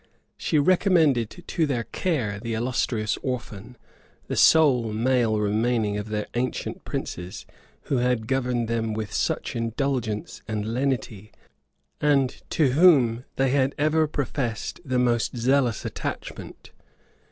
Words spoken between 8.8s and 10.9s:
with such indulgence and